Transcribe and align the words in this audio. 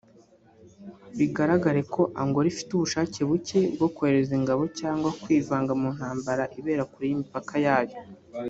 Bigaragare 1.17 1.81
ko 1.93 2.01
Angola 2.21 2.47
ifite 2.53 2.71
ubushake 2.73 3.19
buke 3.29 3.59
bwo 3.75 3.87
kohereza 3.95 4.33
ingabo 4.39 4.63
cyangwa 4.79 5.09
kwivanga 5.21 5.71
mu 5.81 5.87
ntambara 5.95 6.43
ibera 6.59 6.83
kure 6.91 7.05
y’imipaka 7.09 7.55
yayo 7.65 7.97